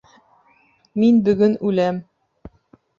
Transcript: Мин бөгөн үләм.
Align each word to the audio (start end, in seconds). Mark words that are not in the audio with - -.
Мин 1.03 1.21
бөгөн 1.29 1.57
үләм. 1.69 2.05